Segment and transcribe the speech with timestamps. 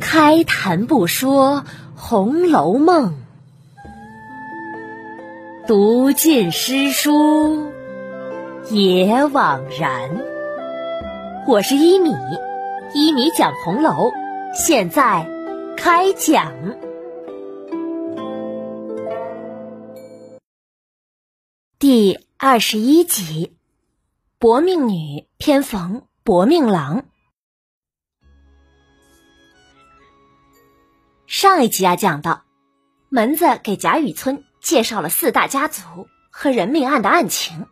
[0.00, 1.62] 开谈不说
[1.94, 3.14] 《红楼梦》，
[5.66, 7.72] 读尽诗书
[8.70, 10.10] 也枉然。
[11.48, 12.14] 我是一米，
[12.92, 14.12] 一米讲红楼，
[14.52, 15.26] 现在
[15.76, 16.52] 开讲
[21.78, 23.52] 第二十一集
[24.38, 26.98] 《薄命女偏逢薄命郎》。
[31.38, 32.44] 上一集啊，讲到
[33.10, 35.82] 门子给贾雨村介绍了四大家族
[36.30, 37.66] 和人命案的案情，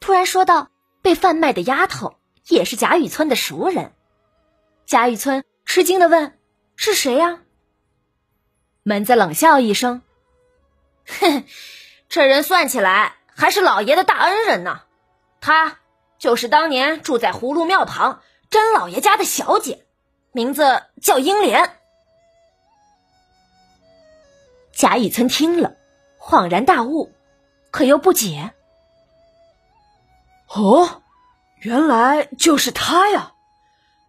[0.00, 0.68] 突然说到
[1.00, 2.16] 被贩卖的丫头
[2.48, 3.92] 也是贾雨村的熟人。
[4.84, 6.36] 贾雨村吃惊的问
[6.74, 7.38] ：“是谁呀？”
[8.82, 10.02] 门子冷笑一声
[11.06, 11.44] ：“哼，
[12.08, 14.80] 这人算起来还是老爷的大恩人呢。
[15.40, 15.78] 他
[16.18, 19.86] 就是当年住在葫芦庙旁甄老爷家的小姐，
[20.32, 21.76] 名字叫英莲。”
[24.82, 25.76] 贾雨村听了，
[26.18, 27.12] 恍然大悟，
[27.70, 28.52] 可又不解。
[30.48, 31.02] 哦，
[31.60, 33.34] 原来就是他呀！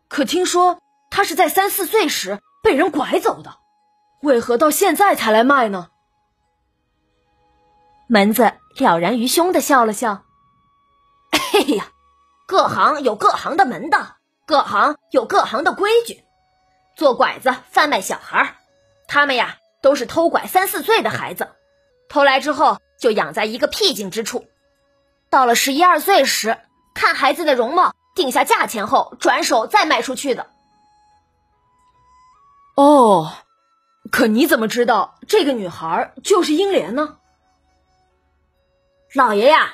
[0.08, 0.80] 可听说
[1.12, 3.58] 他是在三四岁时被人拐走的，
[4.24, 5.90] 为何到现在才来卖呢？
[8.08, 10.24] 门子了然于胸的笑了笑
[11.54, 11.92] ：“哎呀，
[12.48, 16.24] 各行有各行的门道，各行有各行的规矩。
[16.96, 18.56] 做拐子贩卖小孩，
[19.08, 21.50] 他们呀。”都是偷拐三四岁的孩子，
[22.08, 24.48] 偷来之后就养在一个僻静之处，
[25.30, 26.58] 到了十一二岁时，
[26.96, 30.48] 看孩子的容貌，定下价钱后，转手再卖出去的。
[32.76, 33.34] 哦，
[34.10, 37.18] 可你怎么知道这个女孩就是英莲呢？
[39.14, 39.74] 老爷呀，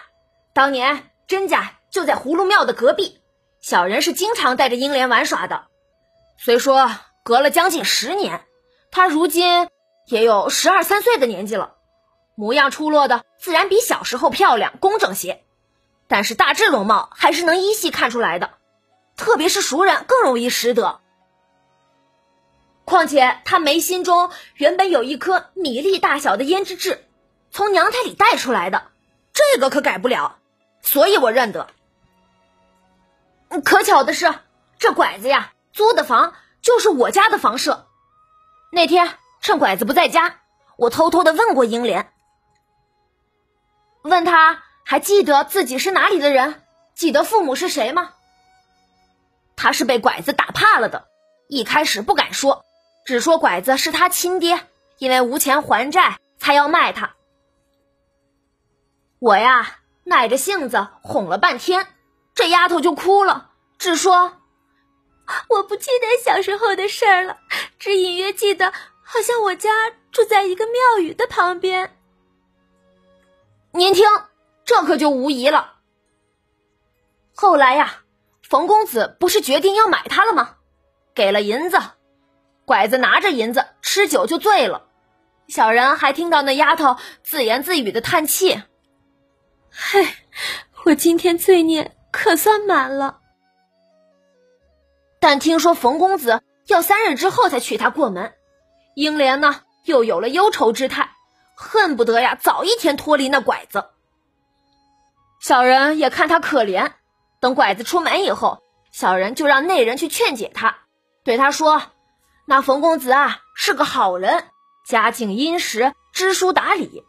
[0.54, 3.22] 当年甄家就在葫芦庙的隔壁，
[3.62, 5.68] 小人是经常带着英莲玩耍的。
[6.40, 6.90] 虽说
[7.24, 8.44] 隔了将近十年，
[8.90, 9.70] 她如今。
[10.10, 11.76] 也有十二三岁的年纪了，
[12.34, 15.44] 模样出落的自然比小时候漂亮工整些，
[16.08, 18.54] 但是大致容貌还是能依稀看出来的，
[19.16, 21.00] 特别是熟人更容易识得。
[22.86, 27.06] 况且他眉心中原本有一颗米粒大小的胭脂痣，
[27.52, 28.88] 从娘胎里带出来的，
[29.32, 30.38] 这个可改不了，
[30.82, 31.68] 所以我认得。
[33.64, 34.34] 可巧的是，
[34.80, 36.34] 这拐子呀租的房
[36.64, 37.86] 就是我家的房舍，
[38.72, 39.20] 那天。
[39.42, 40.42] 趁拐子不在家，
[40.78, 42.12] 我偷偷的问过英莲，
[44.04, 46.62] 问他还记得自己是哪里的人，
[46.94, 48.14] 记得父母是谁吗？
[49.56, 51.08] 他是被拐子打怕了的，
[51.48, 52.64] 一开始不敢说，
[53.06, 54.68] 只说拐子是他亲爹，
[54.98, 57.16] 因为无钱还债才要卖他。
[59.20, 61.88] 我呀，耐着性子哄了半天，
[62.36, 64.38] 这丫头就哭了，只说
[65.50, 67.38] 我不记得小时候的事儿了，
[67.78, 68.72] 只隐约记得。
[69.12, 69.72] 好像我家
[70.12, 71.98] 住在一个庙宇的旁边。
[73.72, 74.06] 您听，
[74.64, 75.80] 这可就无疑了。
[77.34, 78.04] 后来呀，
[78.44, 80.58] 冯公子不是决定要买它了吗？
[81.16, 81.80] 给了银子，
[82.66, 84.86] 拐子拿着银子吃酒就醉了。
[85.48, 88.62] 小人还听到那丫头自言自语的叹气
[89.74, 90.08] ：“嘿，
[90.86, 93.22] 我今天罪孽可算满了。”
[95.20, 98.36] 但听说冯公子要三日之后才娶她过门。
[99.00, 101.12] 英莲呢，又有了忧愁之态，
[101.56, 103.92] 恨不得呀早一天脱离那拐子。
[105.40, 106.92] 小人也看他可怜，
[107.40, 108.62] 等拐子出门以后，
[108.92, 110.80] 小人就让内人去劝解他，
[111.24, 111.82] 对他说
[112.46, 114.44] ：“那冯公子啊是个好人，
[114.86, 117.06] 家境殷实，知书达理。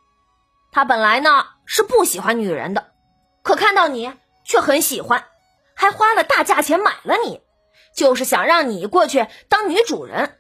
[0.71, 2.93] 他本来呢是不喜欢女人的，
[3.43, 4.15] 可看到你
[4.45, 5.25] 却很喜欢，
[5.75, 7.41] 还花了大价钱买了你，
[7.97, 10.37] 就是想让你过去当女主人。”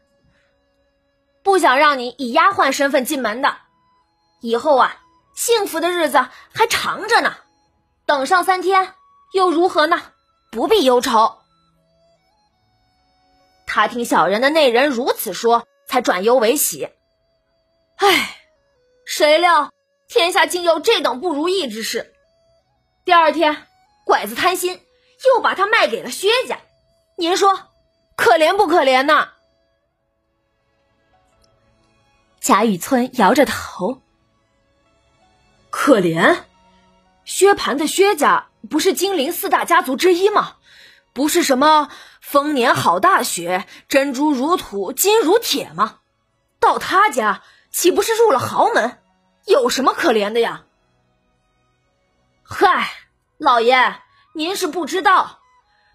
[1.42, 3.56] 不想让你以丫鬟身份进门的，
[4.40, 4.96] 以后啊，
[5.34, 7.36] 幸福的日子还长着呢。
[8.06, 8.94] 等上三天
[9.32, 10.02] 又如何呢？
[10.50, 11.38] 不必忧愁。
[13.66, 16.88] 他听小人的内人如此说，才转忧为喜。
[17.96, 18.36] 唉，
[19.06, 19.72] 谁料
[20.08, 22.12] 天下竟有这等不如意之事。
[23.04, 23.66] 第二天，
[24.04, 24.80] 拐子贪心，
[25.26, 26.58] 又把他卖给了薛家。
[27.16, 27.58] 您说，
[28.16, 29.32] 可怜不可怜呐？
[32.40, 34.00] 贾雨村摇着头，
[35.68, 36.44] 可怜。
[37.24, 40.56] 薛蟠的薛家不是金陵四大家族之一吗？
[41.12, 41.90] 不是什么
[42.22, 45.98] 丰年好大雪，珍珠如土，金如铁吗？
[46.58, 49.02] 到他家岂不是入了豪门？
[49.44, 50.64] 有什么可怜的呀？
[52.42, 52.90] 嗨，
[53.36, 54.00] 老爷，
[54.32, 55.40] 您是不知道，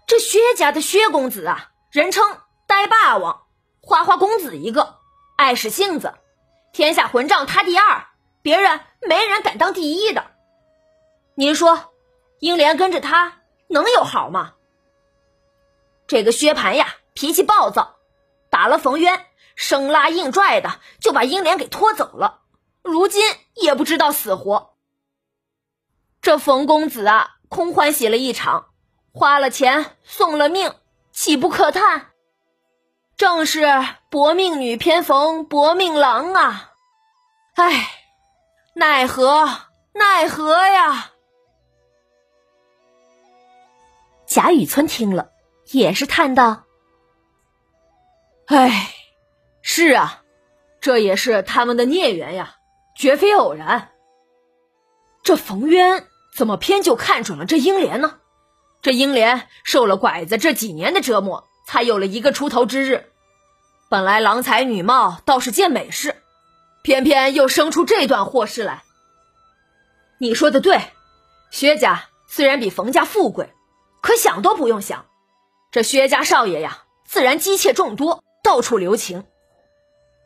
[0.06, 2.24] 这薛家的薛公子啊，人称
[2.68, 3.42] 呆霸王，
[3.80, 5.00] 花花公子一个，
[5.36, 6.14] 爱使性子，
[6.76, 8.04] 天下混账他第二，
[8.42, 10.26] 别人没人敢当第一的。
[11.34, 11.94] 您说，
[12.38, 14.52] 英莲跟着他能有好吗？
[16.06, 17.96] 这个薛蟠呀，脾气暴躁，
[18.50, 19.24] 打了冯渊，
[19.54, 22.42] 生拉硬拽的就把英莲给拖走了，
[22.82, 23.24] 如今
[23.54, 24.74] 也不知道死活。
[26.20, 28.68] 这冯公子啊，空欢喜了一场，
[29.14, 30.74] 花了钱送了命，
[31.10, 32.10] 岂不可叹？
[33.16, 33.66] 正是
[34.10, 36.72] 薄命女偏逢薄命郎啊！
[37.54, 37.88] 唉，
[38.74, 39.48] 奈何
[39.94, 41.12] 奈何呀！
[44.26, 45.30] 贾雨村听了，
[45.70, 46.64] 也是叹道
[48.48, 48.92] ：“唉，
[49.62, 50.22] 是啊，
[50.82, 52.56] 这也是他们的孽缘呀，
[52.94, 53.92] 绝非偶然。
[55.22, 58.18] 这冯渊怎么偏就看准了这英莲呢？
[58.82, 63.10] 这英莲受了拐子这几年的折磨，才有了一个出头之日。
[63.90, 66.16] 本来郎才女貌，倒是件美事，
[66.82, 68.82] 偏偏又生出这段祸事来。
[70.16, 70.80] 你说的对，
[71.50, 73.50] 薛家虽然比冯家富贵。”
[74.00, 75.04] 可想都不用想，
[75.70, 79.24] 这薛家少爷呀，自然姬妾众多，到处留情，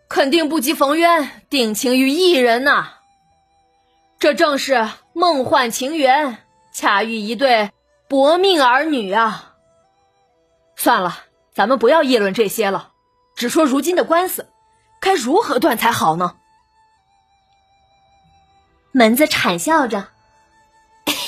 [0.08, 2.92] 肯定不及冯渊定情于一人呐。
[4.20, 7.72] 这正是梦幻情缘，恰遇一对
[8.06, 9.56] 薄命儿女啊。
[10.76, 11.18] 算了，
[11.54, 12.92] 咱们不要议论这些了，
[13.34, 14.48] 只说如今的官司
[15.00, 16.36] 该如何断才好呢？
[18.92, 20.08] 门子谄笑着，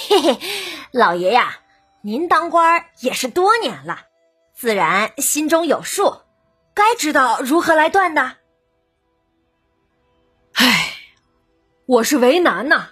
[0.08, 0.38] 嘿嘿，
[0.90, 1.58] 老爷呀。
[2.04, 4.06] 您当官也是多年了，
[4.54, 6.16] 自然心中有数，
[6.75, 8.38] 该知道如何来断的。
[10.54, 10.96] 唉，
[11.86, 12.88] 我是为难呐，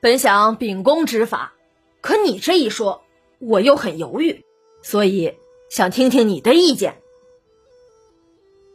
[0.00, 1.52] 本想秉公执法，
[2.00, 3.04] 可你这一说，
[3.38, 4.46] 我又很犹豫，
[4.82, 5.38] 所以
[5.70, 7.02] 想听听你的意见。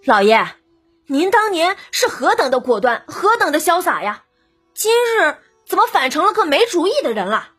[0.05, 0.47] 老爷，
[1.07, 4.25] 您当年是何等的果断，何等的潇洒呀！
[4.73, 7.49] 今日怎么反成了个没主意的人了？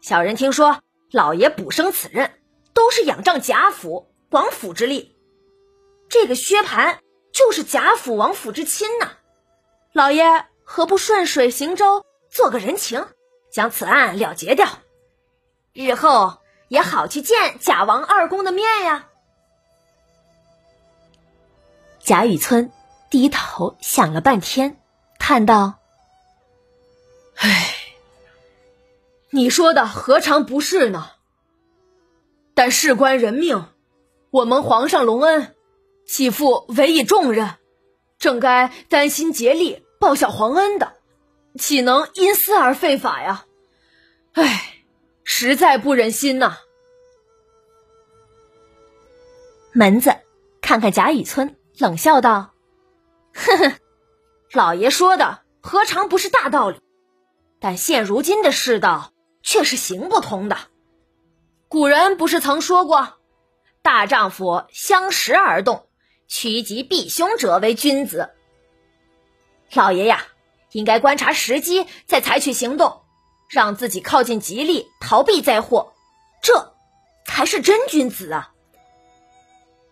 [0.00, 0.80] 小人听说。
[1.12, 2.32] 老爷补升此任，
[2.74, 5.16] 都是仰仗贾府、王府之力。
[6.08, 6.98] 这个薛蟠
[7.32, 9.12] 就是贾府、王府之亲呐。
[9.92, 13.06] 老爷何不顺水行舟，做个人情，
[13.52, 14.66] 将此案了结掉，
[15.72, 19.06] 日后也好去见贾王二公的面呀？
[22.00, 22.70] 贾雨村
[23.10, 24.80] 低头想了半天，
[25.18, 25.74] 叹道
[27.36, 27.72] ：“唉。”
[29.30, 31.10] 你说的何尝不是呢？
[32.54, 33.66] 但事关人命，
[34.30, 35.54] 我们皇上隆恩，
[36.06, 37.56] 岂复委以重任？
[38.18, 40.94] 正该担心竭力报效皇恩的，
[41.58, 43.44] 岂能因私而废法呀？
[44.32, 44.75] 唉，
[45.26, 46.56] 实在不忍心呐。
[49.74, 50.16] 门子
[50.62, 52.54] 看看贾雨村，冷笑道
[53.36, 53.72] ：“哼哼，
[54.52, 56.80] 老爷说的何尝不是大道理？
[57.60, 59.12] 但现如今的世道。”
[59.48, 60.58] 却是行不通的。
[61.68, 63.20] 古人不是曾说过
[63.80, 65.88] ：“大丈夫相识而动，
[66.26, 68.30] 趋吉避凶者为君子。”
[69.72, 70.26] 老爷呀，
[70.72, 73.02] 应该观察时机再采取行动，
[73.48, 75.92] 让自己靠近吉利，逃避灾祸，
[76.42, 76.74] 这
[77.26, 78.52] 才是真君子啊！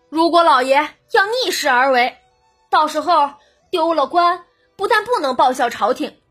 [0.09, 0.75] 如果老爷
[1.11, 2.17] 要逆势而为，
[2.69, 3.33] 到时候
[3.69, 6.21] 丢了官，不但不能报效朝廷，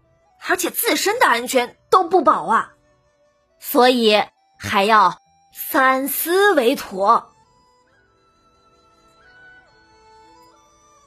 [0.47, 2.73] 而且自身的安全都不保啊！
[3.59, 4.23] 所以
[4.59, 5.19] 还要
[5.53, 7.31] 三思为妥。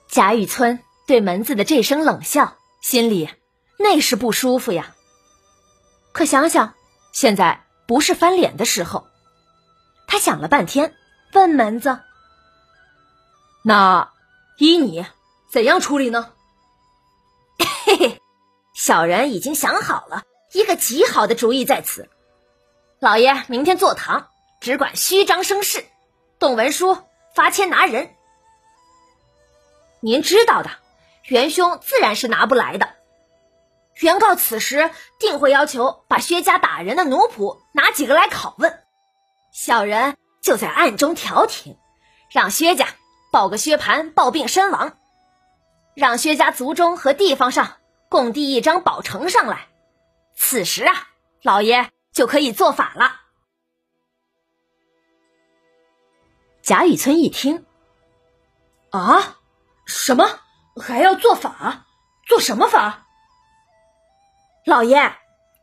[0.09, 3.29] 贾雨村对门子的这声冷笑，心里
[3.77, 4.95] 那是不舒服呀。
[6.17, 6.73] 可想想，
[7.11, 9.07] 现在不是翻脸的时候。
[10.07, 10.95] 他想了半天，
[11.31, 11.99] 问门子
[13.63, 14.11] ：“那
[14.57, 15.05] 依你
[15.51, 16.33] 怎样处理呢？”
[17.85, 18.21] 嘿嘿，
[18.73, 22.09] 小人已经想好了一个极好的主意，在此。
[22.99, 25.85] 老爷，明天坐堂，只管虚张声势，
[26.39, 26.97] 动文书，
[27.35, 28.15] 发签拿人。
[29.99, 30.71] 您知道的，
[31.25, 32.96] 元凶自然是拿不来的。
[34.01, 38.83] 原告此时定会要求把薛家打人的奴仆拿几个来拷问，
[39.51, 41.77] 小人就在暗中调停，
[42.31, 42.87] 让薛家
[43.31, 44.97] 报个薛蟠暴病身亡，
[45.95, 47.77] 让薛家族中和地方上
[48.09, 49.67] 共递一张宝呈上来。
[50.35, 51.07] 此时啊，
[51.41, 51.89] 老爷。
[52.13, 53.21] 就可以做法了。
[56.63, 57.63] 贾雨村一听，
[58.89, 59.37] 啊，
[59.85, 60.39] 什么
[60.81, 61.85] 还要做法？
[62.25, 63.06] 做什么法？
[64.67, 65.13] 老爷，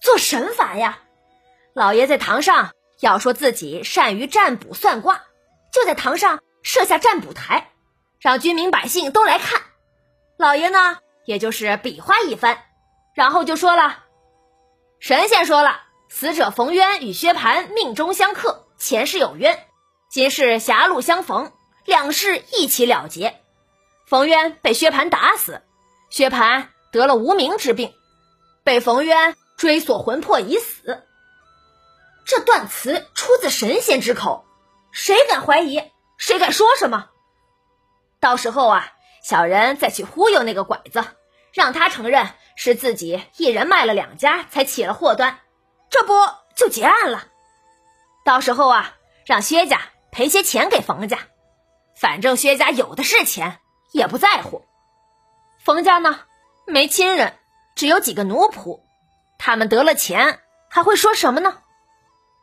[0.00, 1.00] 做神法呀！
[1.74, 5.24] 老爷在堂上要说自己善于占卜算卦，
[5.70, 7.68] 就在堂上设下占卜台，
[8.18, 9.60] 让居民百姓都来看。
[10.38, 10.96] 老爷呢，
[11.26, 12.62] 也就是比划一番，
[13.14, 14.04] 然后就说了
[15.00, 19.66] ：“神仙说了，死者冯渊与薛蟠命中相克，前世有冤，
[20.08, 21.52] 今世狭路相逢，
[21.84, 23.38] 两世一起了结。
[24.06, 25.60] 冯渊被薛蟠打死，
[26.08, 27.92] 薛蟠得了无名之病，
[28.64, 31.06] 被冯渊追索魂魄已死。”
[32.26, 34.46] 这段词出自神仙之口，
[34.90, 35.82] 谁敢怀疑？
[36.16, 37.10] 谁敢说什么？
[38.18, 38.92] 到时候啊，
[39.22, 41.04] 小人再去忽悠那个拐子，
[41.52, 45.40] 让他承认是自己一人卖了两家才起了祸端，
[45.90, 46.14] 这不
[46.56, 47.26] 就结案了？
[48.24, 48.94] 到时候啊，
[49.26, 51.18] 让薛家赔些钱给冯家，
[52.00, 53.60] 反正薛家有的是钱，
[53.92, 54.64] 也不在乎。
[55.62, 56.20] 冯家呢，
[56.66, 57.36] 没亲人，
[57.74, 58.80] 只有几个奴仆，
[59.38, 61.58] 他们得了钱还会说什么呢？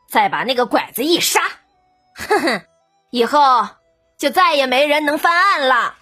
[0.08, 1.40] 再把那个拐子一杀，
[2.14, 2.66] 哼哼，
[3.10, 3.66] 以后
[4.18, 5.96] 就再也没人能翻案了。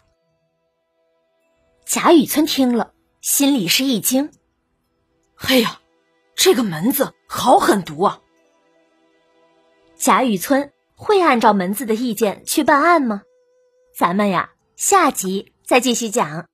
[1.84, 4.32] 贾雨村听了，心里是一惊
[5.36, 5.80] ：“嘿呀，
[6.34, 8.20] 这个门子好狠毒啊！”
[9.96, 13.22] 贾雨村会按照门子的意见去办案吗？
[13.96, 16.48] 咱们呀，下集再继续讲。